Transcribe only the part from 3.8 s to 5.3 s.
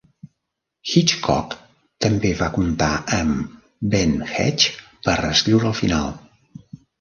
Ben Hecht per